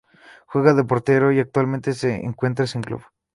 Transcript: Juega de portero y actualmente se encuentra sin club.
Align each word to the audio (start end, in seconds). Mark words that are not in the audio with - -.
Juega 0.47 0.73
de 0.73 0.83
portero 0.83 1.31
y 1.31 1.39
actualmente 1.39 1.93
se 1.93 2.15
encuentra 2.25 2.65
sin 2.65 2.81
club. 2.81 3.03